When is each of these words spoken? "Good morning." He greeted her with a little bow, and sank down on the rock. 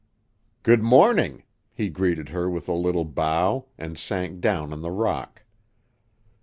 "Good 0.63 0.81
morning." 0.81 1.43
He 1.75 1.89
greeted 1.91 2.29
her 2.29 2.49
with 2.49 2.67
a 2.67 2.73
little 2.73 3.05
bow, 3.05 3.65
and 3.77 3.99
sank 3.99 4.41
down 4.41 4.73
on 4.73 4.81
the 4.81 4.89
rock. 4.89 5.43